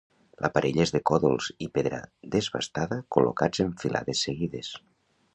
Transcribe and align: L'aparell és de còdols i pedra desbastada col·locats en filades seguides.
L'aparell 0.43 0.77
és 0.85 0.91
de 0.93 1.01
còdols 1.09 1.49
i 1.65 1.67
pedra 1.75 1.99
desbastada 2.35 2.97
col·locats 3.17 3.63
en 3.65 3.69
filades 3.85 4.23
seguides. 4.29 4.73